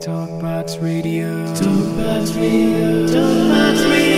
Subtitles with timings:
[0.00, 1.26] Talkbox Radio.
[1.58, 3.08] Talkbox Radio.
[3.08, 4.17] Talkbox Radio.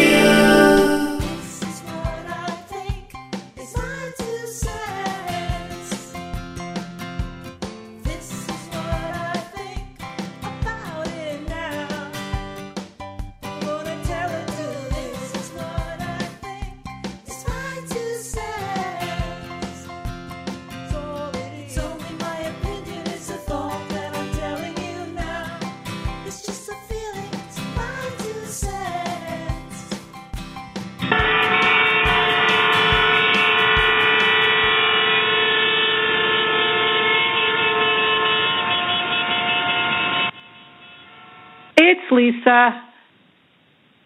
[42.30, 42.82] Lisa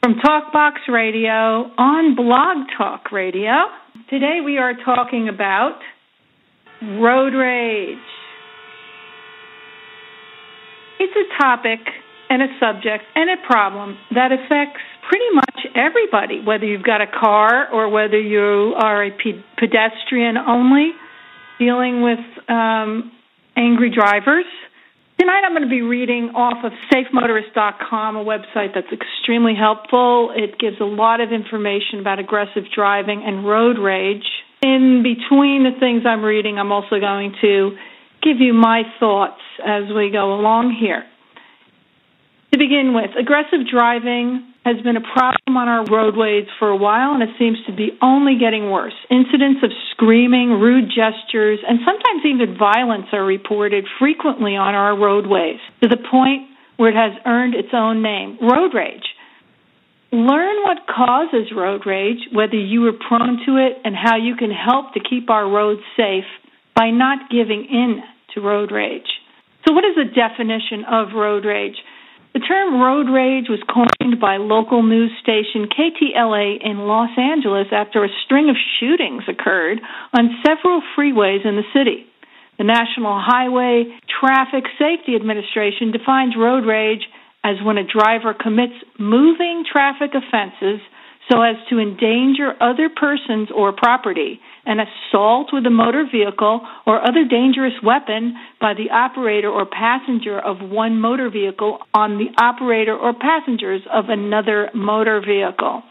[0.03, 3.53] from Talkbox Radio on Blog Talk Radio.
[4.09, 5.79] Today we are talking about
[6.83, 7.99] road rage.
[11.01, 11.81] It's a topic
[12.31, 17.07] and a subject and a problem that affects pretty much everybody, whether you've got a
[17.07, 20.93] car or whether you are a pe- pedestrian only
[21.59, 23.13] dealing with um,
[23.57, 24.47] angry drivers.
[25.19, 30.33] Tonight I'm going to be reading off of safemotorist.com, a website that's extremely helpful.
[30.35, 34.25] It gives a lot of information about aggressive driving and road rage.
[34.61, 37.77] In between the things I'm reading, I'm also going to
[38.25, 41.05] give you my thoughts as we go along here.
[42.53, 47.13] To begin with, aggressive driving has been a problem on our roadways for a while,
[47.13, 48.97] and it seems to be only getting worse.
[49.11, 55.61] Incidents of screaming, rude gestures, and sometimes even violence are reported frequently on our roadways
[55.83, 59.05] to the point where it has earned its own name road rage.
[60.11, 64.51] Learn what causes road rage, whether you are prone to it, and how you can
[64.51, 66.25] help to keep our roads safe
[66.75, 68.01] by not giving in
[68.33, 69.11] to road rage.
[69.67, 71.77] So, what is the definition of road rage?
[72.35, 78.03] The term road rage was coined by local news station KTLA in Los Angeles after
[78.03, 79.79] a string of shootings occurred
[80.13, 82.07] on several freeways in the city.
[82.59, 87.07] The National Highway Traffic Safety Administration defines road rage
[87.45, 90.81] as when a driver commits moving traffic offenses
[91.31, 97.01] so as to endanger other persons or property, an assault with a motor vehicle or
[97.01, 102.97] other dangerous weapon by the operator or passenger of one motor vehicle on the operator
[102.97, 105.83] or passengers of another motor vehicle.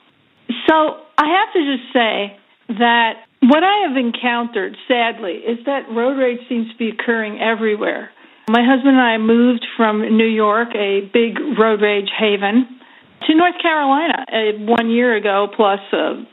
[0.70, 2.38] So I have to just say
[2.78, 8.12] that what I have encountered, sadly, is that road rage seems to be occurring everywhere.
[8.50, 12.80] My husband and I moved from New York, a big road rage haven,
[13.28, 16.24] to North Carolina uh, one year ago, plus a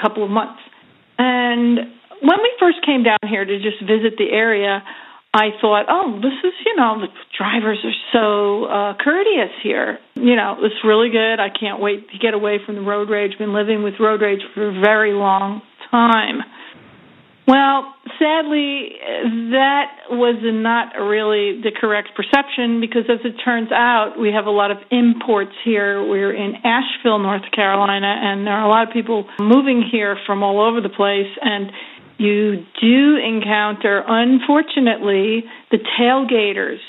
[0.00, 0.60] couple of months.
[1.18, 1.78] And
[2.22, 4.82] when we first came down here to just visit the area,
[5.34, 9.98] I thought, oh, this is, you know, the drivers are so uh, courteous here.
[10.14, 11.38] You know, it's really good.
[11.38, 13.36] I can't wait to get away from the road rage.
[13.38, 15.60] Been living with road rage for a very long
[15.90, 16.40] time.
[17.48, 18.92] Well, sadly,
[19.56, 24.50] that was not really the correct perception because, as it turns out, we have a
[24.50, 26.06] lot of imports here.
[26.06, 30.42] We're in Asheville, North Carolina, and there are a lot of people moving here from
[30.42, 31.32] all over the place.
[31.40, 31.72] And
[32.18, 36.84] you do encounter, unfortunately, the tailgaters.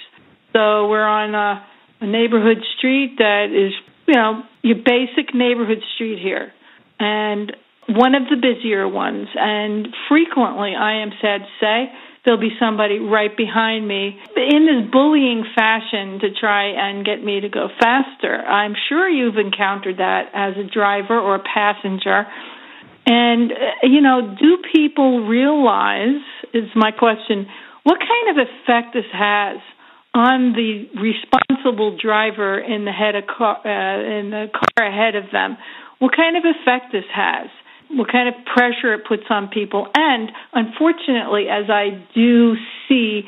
[0.52, 1.66] So we're on a,
[2.02, 3.72] a neighborhood street that is,
[4.10, 6.52] you know, your basic neighborhood street here.
[7.00, 7.56] And
[7.90, 11.92] one of the busier ones, and frequently, I am sad to say,
[12.26, 17.40] there'll be somebody right behind me in this bullying fashion to try and get me
[17.40, 18.36] to go faster.
[18.36, 22.28] I'm sure you've encountered that as a driver or a passenger.
[23.08, 26.22] And, uh, you know, do people realize,
[26.54, 27.48] is my question,
[27.84, 29.58] what kind of effect this has
[30.14, 35.32] on the responsible driver in the head of car, uh, in the car ahead of
[35.32, 35.58] them?
[36.00, 37.48] What kind of effect this has?
[37.92, 39.88] What kind of pressure it puts on people.
[39.96, 42.56] And unfortunately, as I do
[42.88, 43.24] see,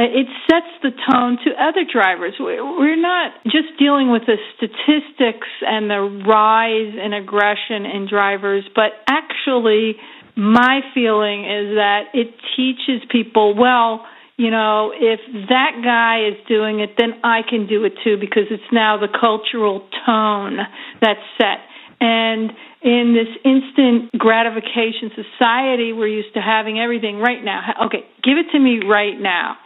[0.00, 2.34] uh, it sets the tone to other drivers.
[2.40, 8.90] We're not just dealing with the statistics and the rise in aggression in drivers, but
[9.08, 9.96] actually,
[10.36, 14.04] my feeling is that it teaches people well,
[14.36, 18.50] you know, if that guy is doing it, then I can do it too because
[18.50, 20.58] it's now the cultural tone
[21.00, 21.62] that's set.
[22.00, 22.50] And
[22.82, 27.86] in this instant gratification society, we're used to having everything right now.
[27.86, 29.56] Okay, give it to me right now.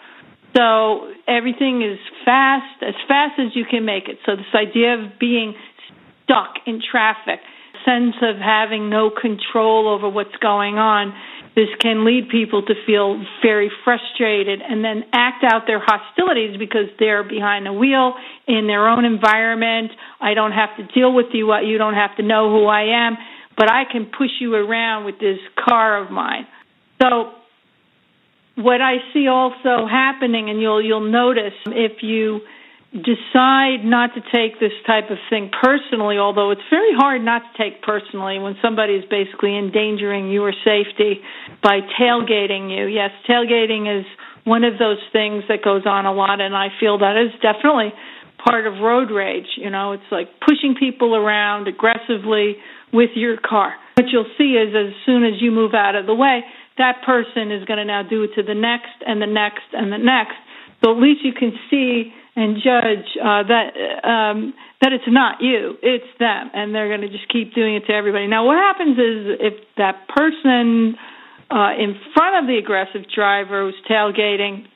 [0.57, 4.19] So everything is fast, as fast as you can make it.
[4.25, 5.55] So this idea of being
[6.25, 7.41] stuck in traffic,
[7.85, 11.13] sense of having no control over what's going on,
[11.55, 16.87] this can lead people to feel very frustrated and then act out their hostilities because
[16.99, 18.15] they're behind the wheel
[18.47, 19.91] in their own environment.
[20.21, 21.55] I don't have to deal with you.
[21.57, 23.17] You don't have to know who I am,
[23.57, 26.47] but I can push you around with this car of mine.
[27.03, 27.33] So
[28.57, 32.41] what I see also happening, and you'll you'll notice if you
[32.93, 37.53] decide not to take this type of thing personally, although it's very hard not to
[37.63, 41.21] take personally when somebody is basically endangering your safety
[41.63, 42.87] by tailgating you.
[42.87, 44.07] Yes, tailgating is
[44.45, 47.93] one of those things that goes on a lot, and I feel that is definitely
[48.43, 49.49] part of road rage.
[49.57, 52.57] You know, it's like pushing people around aggressively
[52.93, 53.75] with your car.
[53.97, 56.41] What you'll see is as soon as you move out of the way,
[56.79, 59.93] that person is going to now do it to the next and the next and
[59.93, 60.39] the next.
[60.83, 63.75] So at least you can see and judge uh, that
[64.07, 67.87] um, that it's not you, it's them, and they're going to just keep doing it
[67.87, 68.29] to everybody.
[68.29, 70.95] Now, what happens is if that person
[71.51, 74.67] uh, in front of the aggressive driver who's tailgating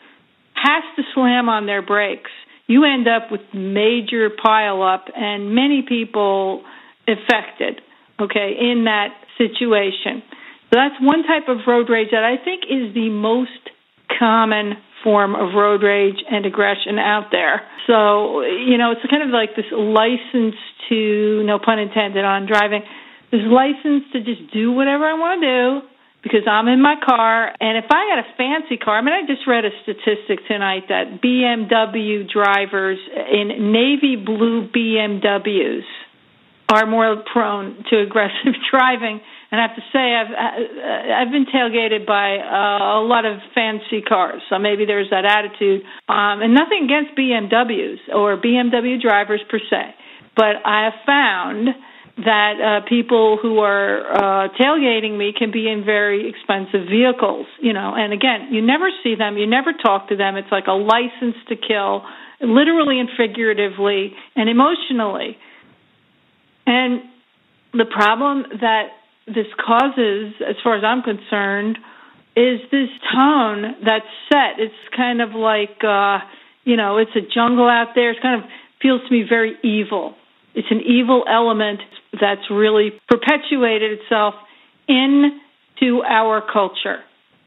[0.55, 2.31] has to slam on their brakes,
[2.67, 6.65] you end up with major pileup and many people
[7.07, 7.81] affected.
[8.21, 10.23] Okay, in that situation.
[10.71, 13.51] So that's one type of road rage that I think is the most
[14.19, 17.63] common form of road rage and aggression out there.
[17.87, 20.57] So, you know, it's kind of like this license
[20.89, 22.83] to, no pun intended on driving,
[23.31, 25.89] this license to just do whatever I want to do
[26.23, 27.51] because I'm in my car.
[27.61, 30.85] And if I got a fancy car, I mean, I just read a statistic tonight
[30.89, 32.99] that BMW drivers
[33.33, 35.83] in navy blue BMWs
[36.69, 39.21] are more prone to aggressive driving
[39.53, 44.01] and I have to say I've I've been tailgated by uh, a lot of fancy
[44.01, 45.83] cars, so maybe there's that attitude.
[46.09, 49.95] Um, and nothing against BMWs or BMW drivers per se,
[50.35, 51.69] but I have found
[52.17, 57.75] that uh, people who are uh, tailgating me can be in very expensive vehicles, you
[57.75, 57.95] know.
[57.95, 60.37] And again, you never see them, you never talk to them.
[60.37, 62.05] It's like a license to kill,
[62.41, 65.37] literally and figuratively and emotionally.
[66.67, 67.03] And
[67.73, 68.89] the problem that
[69.27, 71.79] this causes, as far as I'm concerned,
[72.35, 74.59] is this tone that's set.
[74.59, 76.19] It's kind of like, uh,
[76.65, 78.13] you know, it's a jungle out there.
[78.13, 78.49] It kind of
[78.81, 80.15] feels to me very evil.
[80.55, 81.81] It's an evil element
[82.13, 84.35] that's really perpetuated itself
[84.89, 86.99] into our culture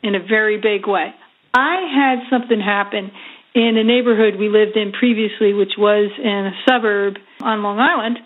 [0.02, 1.14] in a very big way.
[1.54, 3.12] I had something happen
[3.54, 8.18] in a neighborhood we lived in previously, which was in a suburb on Long Island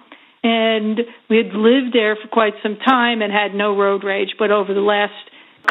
[0.43, 0.99] and
[1.29, 4.35] we had lived there for quite some time and had no road rage.
[4.37, 5.13] But over the last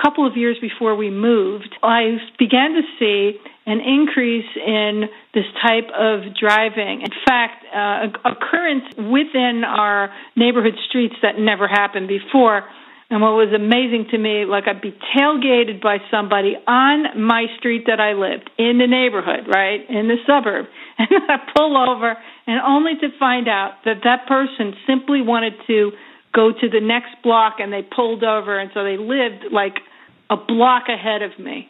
[0.03, 5.05] couple of years before we moved, I began to see an increase in
[5.35, 7.03] this type of driving.
[7.03, 12.65] In fact, uh, occurrence within our neighborhood streets that never happened before.
[13.11, 17.85] And what was amazing to me, like I'd be tailgated by somebody on my street
[17.87, 20.67] that I lived in the neighborhood, right, in the suburb,
[20.99, 22.17] and I pull over,
[22.47, 25.93] and only to find out that that person simply wanted to
[26.35, 29.81] go to the next block, and they pulled over, and so they lived like
[30.29, 31.67] a block ahead of me,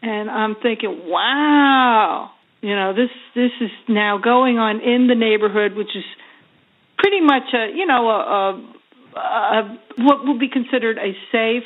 [0.00, 2.30] and I'm thinking, wow,
[2.62, 6.04] you know, this this is now going on in the neighborhood, which is
[6.96, 8.72] pretty much a you know a, a
[9.16, 11.64] uh, what will be considered a safe,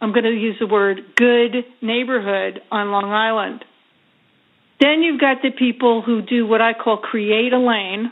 [0.00, 3.64] I'm going to use the word good neighborhood on Long Island.
[4.80, 8.10] Then you've got the people who do what I call create a lane,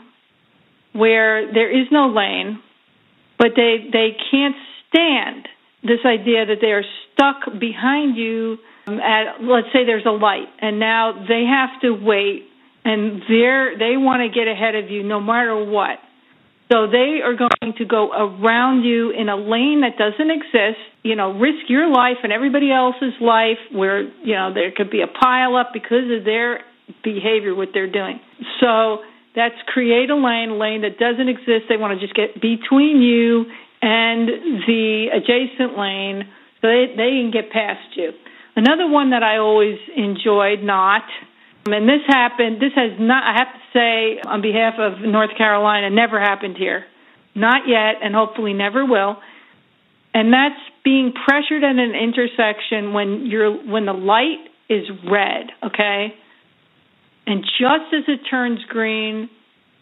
[0.93, 2.59] where there is no lane,
[3.37, 4.55] but they they can't
[4.87, 5.47] stand
[5.83, 10.79] this idea that they are stuck behind you at let's say there's a light and
[10.79, 12.45] now they have to wait
[12.85, 15.99] and they're they want to get ahead of you no matter what
[16.73, 21.15] so they are going to go around you in a lane that doesn't exist, you
[21.15, 25.07] know, risk your life and everybody else's life where, you know, there could be a
[25.07, 26.61] pile up because of their
[27.03, 28.19] behavior, what they're doing.
[28.59, 31.69] So that's create a lane, a lane that doesn't exist.
[31.69, 33.45] They want to just get between you
[33.83, 36.23] and the adjacent lane
[36.61, 38.13] so they, they can get past you.
[38.55, 41.03] Another one that I always enjoyed, not,
[41.65, 45.89] and this happened, this has not, I have to say, on behalf of North Carolina,
[45.89, 46.85] never happened here.
[47.35, 49.17] Not yet, and hopefully never will.
[50.13, 56.13] And that's being pressured at an intersection when you're when the light is red, okay?
[57.25, 59.29] And just as it turns green,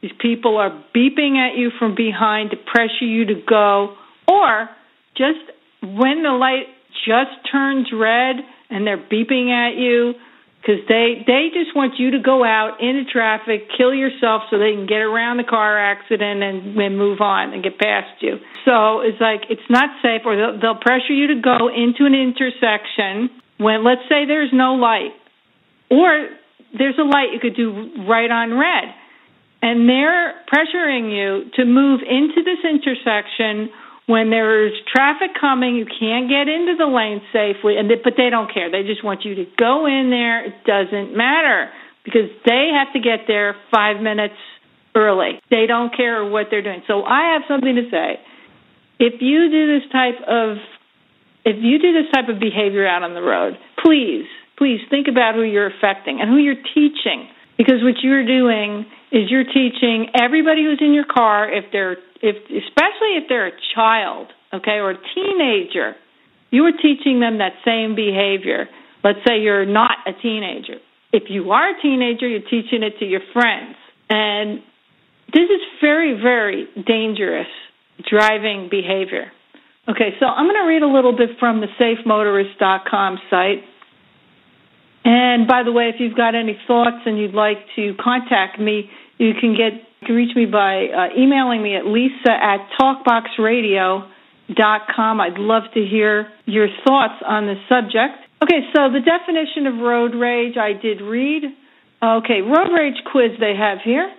[0.01, 3.95] these people are beeping at you from behind to pressure you to go,
[4.27, 4.69] or
[5.17, 5.39] just
[5.81, 6.67] when the light
[7.05, 8.35] just turns red
[8.69, 10.13] and they're beeping at you
[10.61, 14.73] because they they just want you to go out into traffic, kill yourself so they
[14.73, 18.37] can get around the car accident and, and move on and get past you.
[18.65, 22.13] So it's like it's not safe, or they'll, they'll pressure you to go into an
[22.13, 25.17] intersection when let's say there's no light,
[25.89, 26.29] or
[26.77, 28.93] there's a light you could do right on red,
[29.63, 33.73] and they're pressuring you to move into this intersection
[34.07, 38.29] when there's traffic coming, you can't get into the lane safely, and they, but they
[38.29, 38.71] don't care.
[38.71, 40.45] They just want you to go in there.
[40.45, 41.69] It doesn't matter
[42.03, 44.35] because they have to get there five minutes
[44.95, 45.39] early.
[45.49, 46.81] They don't care what they're doing.
[46.87, 48.19] So I have something to say.
[48.99, 50.57] If you do this type of
[51.43, 54.25] if you do this type of behavior out on the road, please,
[54.57, 57.27] please think about who you're affecting and who you're teaching.
[57.57, 62.35] Because what you're doing is you're teaching everybody who's in your car, if they're if
[62.45, 65.95] especially if they're a child, okay, or a teenager,
[66.51, 68.67] you are teaching them that same behavior.
[69.03, 70.75] Let's say you're not a teenager.
[71.11, 73.75] If you are a teenager, you're teaching it to your friends.
[74.09, 74.59] And
[75.33, 77.47] this is very, very dangerous
[78.09, 79.31] driving behavior.
[79.89, 83.63] Okay, so I'm going to read a little bit from the safemotorist.com site.
[85.03, 88.89] And by the way, if you've got any thoughts and you'd like to contact me,
[89.17, 95.21] you can get you can reach me by uh, emailing me at lisa at talkboxradio.com.
[95.21, 98.17] I'd love to hear your thoughts on the subject.
[98.41, 101.43] Okay, so the definition of road rage I did read.
[102.01, 104.11] Okay, road rage quiz they have here.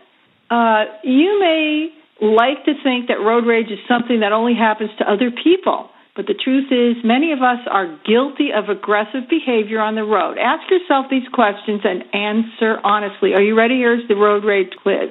[0.48, 1.88] Uh, you may
[2.20, 5.90] like to think that road rage is something that only happens to other people.
[6.14, 10.38] But the truth is, many of us are guilty of aggressive behavior on the road.
[10.38, 13.34] Ask yourself these questions and answer honestly.
[13.34, 13.78] Are you ready?
[13.78, 15.10] Here's the road rage quiz.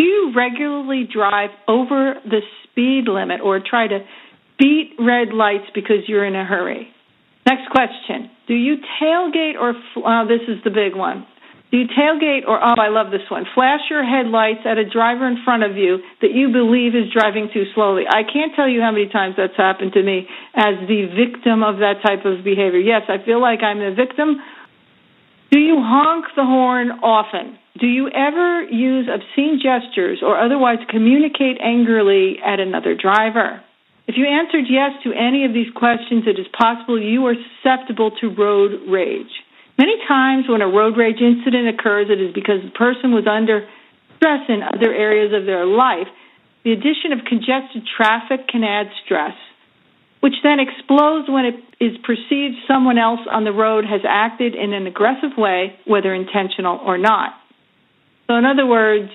[0.00, 3.98] Do you regularly drive over the speed limit or try to
[4.58, 6.88] beat red lights because you're in a hurry?
[7.44, 8.30] Next question.
[8.48, 11.26] Do you tailgate or, uh, this is the big one.
[11.70, 15.28] Do you tailgate or, oh, I love this one, flash your headlights at a driver
[15.28, 18.04] in front of you that you believe is driving too slowly?
[18.08, 20.26] I can't tell you how many times that's happened to me
[20.56, 22.80] as the victim of that type of behavior.
[22.80, 24.40] Yes, I feel like I'm the victim.
[25.50, 27.58] Do you honk the horn often?
[27.80, 33.60] Do you ever use obscene gestures or otherwise communicate angrily at another driver?
[34.06, 38.12] If you answered yes to any of these questions, it is possible you are susceptible
[38.20, 39.30] to road rage.
[39.76, 43.66] Many times when a road rage incident occurs, it is because the person was under
[44.16, 46.06] stress in other areas of their life.
[46.62, 49.34] The addition of congested traffic can add stress,
[50.20, 54.72] which then explodes when it is perceived someone else on the road has acted in
[54.72, 57.32] an aggressive way, whether intentional or not.
[58.26, 59.10] So, in other words,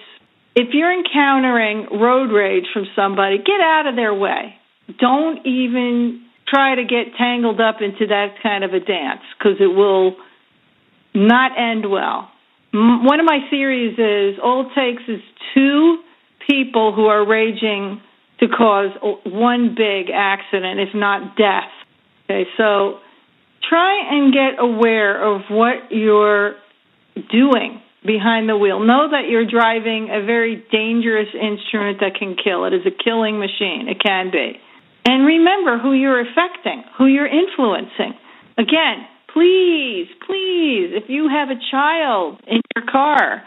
[0.55, 4.55] if you're encountering road rage from somebody, get out of their way.
[4.99, 9.67] Don't even try to get tangled up into that kind of a dance because it
[9.67, 10.15] will
[11.13, 12.29] not end well.
[12.73, 15.21] One of my theories is all it takes is
[15.53, 15.97] two
[16.47, 18.01] people who are raging
[18.39, 18.91] to cause
[19.25, 21.71] one big accident, if not death.
[22.25, 22.99] Okay, so
[23.67, 26.55] try and get aware of what you're
[27.31, 28.79] doing behind the wheel.
[28.79, 32.65] Know that you're driving a very dangerous instrument that can kill.
[32.65, 33.87] It is a killing machine.
[33.89, 34.59] It can be.
[35.05, 38.13] And remember who you're affecting, who you're influencing.
[38.57, 43.43] Again, please, please, if you have a child in your car,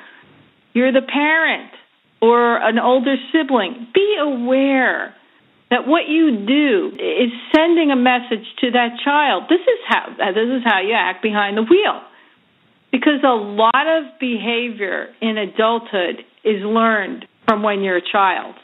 [0.73, 1.71] you're the parent
[2.21, 5.15] or an older sibling, be aware
[5.71, 9.45] that what you do is sending a message to that child.
[9.49, 12.03] This is how this is how you act behind the wheel.
[12.91, 18.55] Because a lot of behavior in adulthood is learned from when you're a child.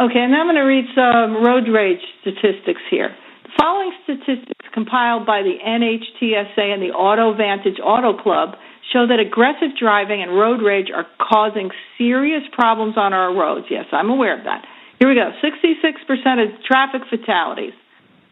[0.00, 3.10] Okay, and I'm going to read some road rage statistics here.
[3.42, 8.54] The following statistics compiled by the NHTSA and the Auto Vantage Auto Club
[8.92, 13.66] show that aggressive driving and road rage are causing serious problems on our roads.
[13.70, 14.64] Yes, I'm aware of that.
[14.98, 15.30] Here we go.
[15.42, 17.74] 66% of traffic fatalities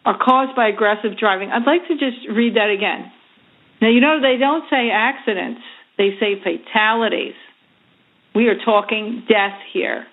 [0.05, 1.51] are caused by aggressive driving.
[1.51, 3.13] I'd like to just read that again.
[3.81, 5.61] Now, you know, they don't say accidents,
[5.99, 7.35] they say fatalities.
[8.35, 10.07] We are talking death here.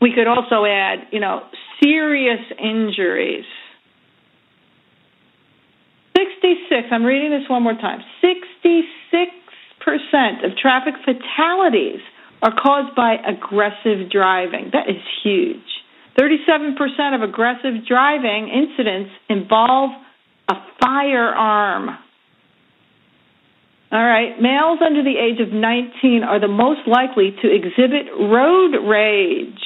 [0.00, 1.42] We could also add, you know,
[1.82, 3.44] serious injuries.
[6.16, 8.00] 66, I'm reading this one more time.
[8.22, 9.41] 66%
[9.86, 12.00] of traffic fatalities
[12.42, 14.70] are caused by aggressive driving.
[14.72, 15.58] That is huge.
[16.18, 19.90] 37% of aggressive driving incidents involve
[20.48, 21.90] a firearm.
[23.92, 24.40] All right.
[24.40, 29.60] Males under the age of 19 are the most likely to exhibit road rage.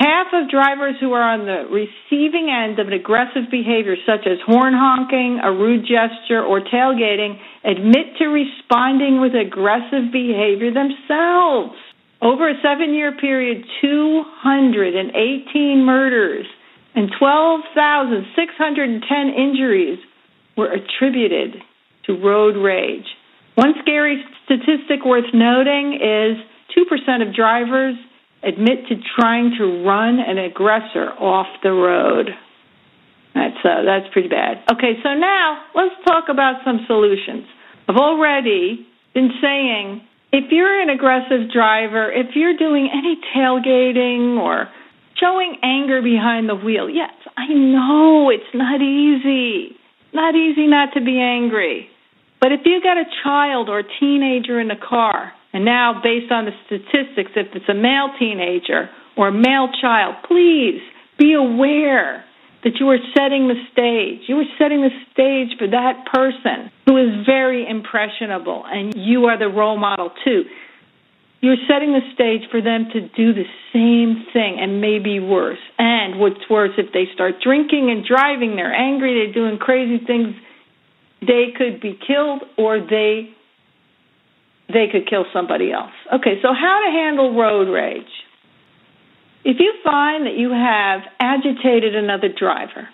[0.00, 4.38] Half of drivers who are on the receiving end of an aggressive behavior, such as
[4.44, 11.76] horn honking, a rude gesture, or tailgating, admit to responding with aggressive behavior themselves.
[12.20, 16.46] Over a seven year period, 218 murders
[16.94, 19.98] and 12,610 injuries
[20.56, 21.60] were attributed
[22.06, 23.06] to road rage.
[23.54, 26.38] One scary statistic worth noting is
[26.76, 27.96] 2% of drivers
[28.46, 32.30] admit to trying to run an aggressor off the road.
[33.34, 34.62] That's uh, that's pretty bad.
[34.72, 37.46] Okay, so now let's talk about some solutions.
[37.88, 44.68] I've already been saying if you're an aggressive driver, if you're doing any tailgating or
[45.20, 49.76] showing anger behind the wheel, yes, I know it's not easy.
[50.12, 51.88] Not easy not to be angry.
[52.40, 56.32] But if you've got a child or a teenager in the car, and now based
[56.32, 60.82] on the statistics, if it's a male teenager or a male child, please
[61.16, 62.24] be aware
[62.64, 64.26] that you are setting the stage.
[64.26, 69.38] You are setting the stage for that person who is very impressionable, and you are
[69.38, 70.42] the role model too.
[71.40, 75.60] You're setting the stage for them to do the same thing and maybe worse.
[75.78, 80.34] And what's worse, if they start drinking and driving, they're angry, they're doing crazy things,
[81.20, 83.34] they could be killed or they
[84.68, 85.92] they could kill somebody else.
[86.12, 88.10] Okay, so how to handle road rage.
[89.44, 92.88] If you find that you have agitated another driver,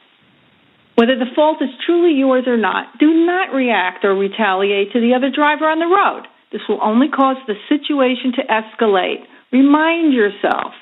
[0.97, 5.15] whether the fault is truly yours or not, do not react or retaliate to the
[5.15, 6.27] other driver on the road.
[6.53, 9.23] This will only cause the situation to escalate.
[9.53, 10.75] Remind yourself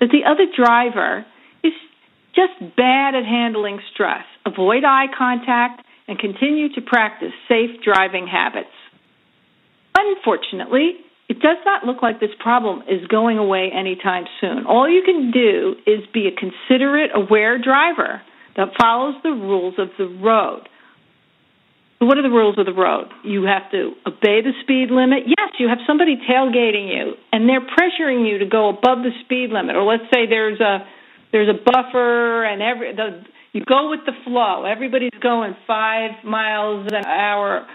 [0.00, 1.24] that the other driver
[1.62, 1.72] is
[2.34, 4.24] just bad at handling stress.
[4.44, 8.74] Avoid eye contact and continue to practice safe driving habits.
[9.96, 10.96] Unfortunately,
[11.28, 14.66] it does not look like this problem is going away anytime soon.
[14.66, 18.20] All you can do is be a considerate, aware driver
[18.56, 20.68] that follows the rules of the road.
[22.00, 23.06] What are the rules of the road?
[23.22, 25.22] You have to obey the speed limit.
[25.26, 29.50] Yes, you have somebody tailgating you and they're pressuring you to go above the speed
[29.50, 29.76] limit.
[29.76, 30.84] Or let's say there's a
[31.30, 34.64] there's a buffer and every the you go with the flow.
[34.64, 37.66] Everybody's going 5 miles an hour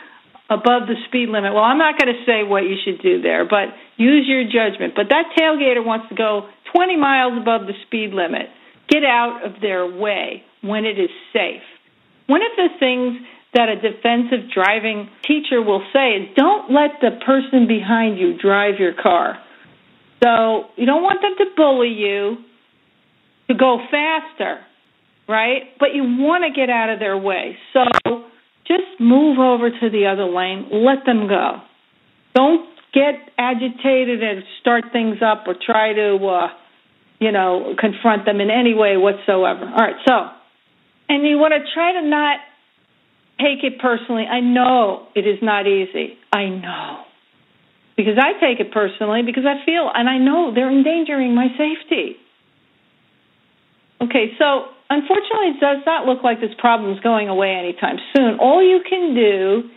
[0.50, 1.54] above the speed limit.
[1.54, 4.94] Well, I'm not going to say what you should do there, but use your judgment.
[4.96, 8.48] But that tailgater wants to go 20 miles above the speed limit.
[8.90, 11.64] Get out of their way when it is safe.
[12.28, 13.20] One of the things
[13.54, 18.76] that a defensive driving teacher will say is don't let the person behind you drive
[18.80, 19.40] your car.
[20.24, 22.38] So you don't want them to bully you
[23.50, 24.60] to go faster,
[25.28, 25.64] right?
[25.80, 27.58] But you want to get out of their way.
[27.74, 27.84] So
[28.68, 31.62] just move over to the other lane, let them go.
[32.36, 36.48] Don't get agitated and start things up or try to, uh,
[37.20, 39.66] you know, confront them in any way whatsoever.
[39.66, 40.30] All right, so,
[41.10, 42.40] and you want to try to not
[43.40, 44.26] take it personally.
[44.26, 46.18] I know it is not easy.
[46.34, 47.04] I know.
[47.96, 52.18] Because I take it personally because I feel and I know they're endangering my safety.
[54.02, 58.40] Okay, so unfortunately, it does not look like this problem is going away anytime soon.
[58.40, 59.70] All you can do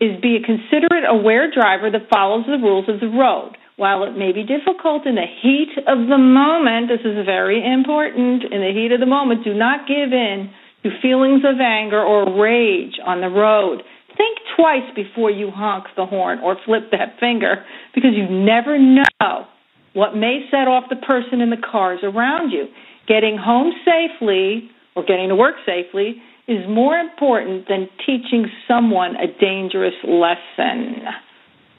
[0.00, 3.56] is be a considerate, aware driver that follows the rules of the road.
[3.76, 8.44] While it may be difficult in the heat of the moment, this is very important.
[8.44, 10.50] In the heat of the moment, do not give in
[10.82, 13.82] to feelings of anger or rage on the road.
[14.16, 19.46] Think twice before you honk the horn or flip that finger because you never know
[19.94, 22.68] what may set off the person in the cars around you.
[23.06, 29.26] Getting home safely or getting to work safely is more important than teaching someone a
[29.40, 31.06] dangerous lesson.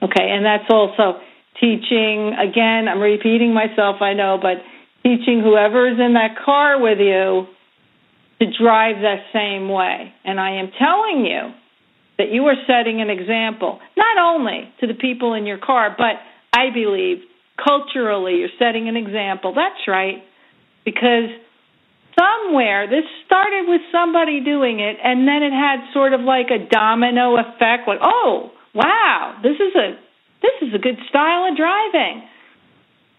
[0.02, 1.20] Okay, and that's also
[1.60, 4.64] teaching, again, I'm repeating myself, I know, but
[5.04, 7.48] teaching whoever is in that car with you
[8.40, 10.14] to drive that same way.
[10.24, 11.54] And I am telling you
[12.18, 16.16] that you are setting an example, not only to the people in your car, but
[16.54, 17.18] I believe
[17.64, 19.54] culturally you're setting an example.
[19.54, 20.24] That's right
[20.86, 21.30] because
[22.18, 26.60] somewhere this started with somebody doing it and then it had sort of like a
[26.70, 29.98] domino effect like oh wow this is a
[30.42, 32.24] this is a good style of driving.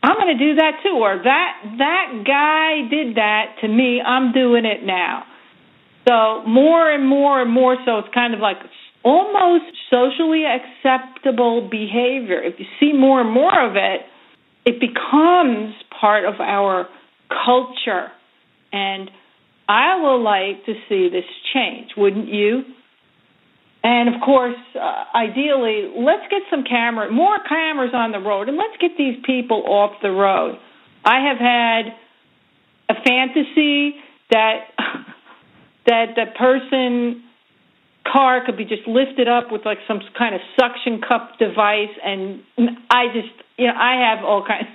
[0.02, 4.32] I'm going to do that too or that that guy did that to me i'm
[4.32, 5.24] doing it now.
[6.08, 8.56] So more and more and more so it's kind of like
[9.04, 12.42] almost socially acceptable behavior.
[12.42, 14.02] If you see more and more of it
[14.64, 16.88] it becomes part of our
[17.44, 18.08] culture.
[18.72, 19.10] And
[19.68, 22.62] I would like to see this change, wouldn't you?
[23.84, 28.56] And of course, uh, ideally, let's get some camera, more cameras on the road, and
[28.56, 30.56] let's get these people off the road.
[31.04, 31.94] I have had
[32.88, 33.96] a fantasy
[34.30, 34.70] that
[35.86, 37.24] that the person
[38.10, 42.42] car could be just lifted up with like some kind of suction cup device, and
[42.90, 44.68] I just, you know, I have all kinds.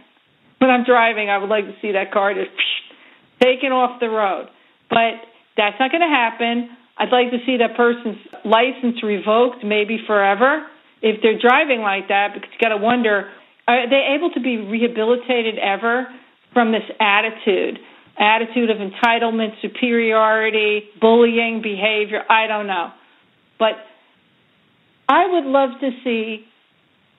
[0.60, 2.50] When I'm driving, I would like to see that car just
[3.42, 4.48] taken off the road,
[4.90, 5.22] but
[5.56, 6.70] that's not going to happen.
[6.98, 10.66] I'd like to see that person's license revoked, maybe forever,
[11.02, 13.30] if they're driving like that, because you got to wonder
[13.68, 16.08] are they able to be rehabilitated ever
[16.54, 17.80] from this attitude?
[18.18, 22.92] Attitude of entitlement, superiority, bullying behavior, I don't know.
[23.60, 23.74] But
[25.10, 26.46] I would love to see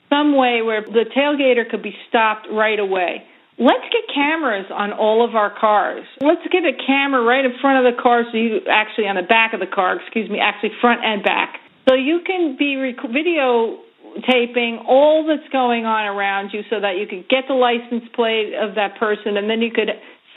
[0.08, 3.24] some way where the tailgater could be stopped right away.
[3.58, 6.04] Let's get cameras on all of our cars.
[6.20, 9.26] Let's get a camera right in front of the car, so you actually on the
[9.26, 13.02] back of the car, excuse me, actually front and back, so you can be rec-
[13.02, 18.54] videotaping all that's going on around you, so that you could get the license plate
[18.54, 19.90] of that person, and then you could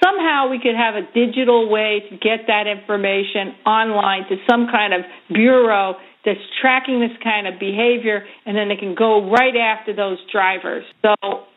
[0.03, 4.93] somehow we could have a digital way to get that information online to some kind
[4.95, 5.93] of bureau
[6.25, 10.85] that's tracking this kind of behavior, and then they can go right after those drivers.
[11.01, 11.15] So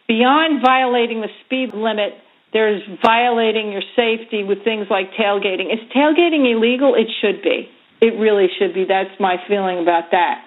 [0.08, 2.14] beyond violating the speed limit,
[2.52, 5.72] there's violating your safety with things like tailgating.
[5.72, 6.94] Is tailgating illegal?
[6.94, 7.68] It should be.
[8.00, 8.84] It really should be.
[8.88, 10.44] That's my feeling about that.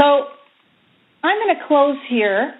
[0.00, 0.30] So
[1.22, 2.54] I'm going to close here,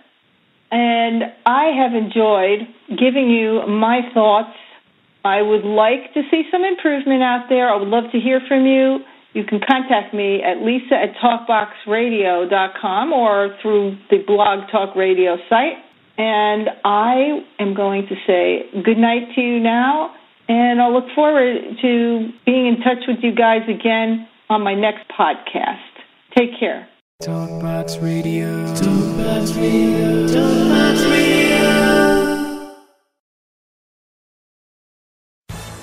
[0.71, 4.57] and I have enjoyed giving you my thoughts.
[5.25, 7.69] I would like to see some improvement out there.
[7.69, 8.99] I would love to hear from you.
[9.33, 15.79] You can contact me at lisa at talkboxradio.com or through the blog talk radio site.
[16.19, 20.15] And I am going to say good night to you now,
[20.49, 25.09] and I'll look forward to being in touch with you guys again on my next
[25.19, 25.79] podcast.
[26.37, 26.89] Take care.
[27.23, 28.49] Talkbox Radio.
[28.75, 30.27] Talkbox Radio.
[30.27, 31.50] Talkbox Radio.